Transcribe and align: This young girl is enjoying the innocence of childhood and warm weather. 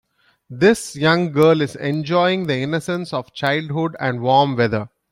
This 0.49 0.95
young 0.95 1.31
girl 1.31 1.61
is 1.61 1.75
enjoying 1.75 2.47
the 2.47 2.57
innocence 2.57 3.13
of 3.13 3.35
childhood 3.35 3.95
and 3.99 4.19
warm 4.21 4.55
weather. 4.57 4.89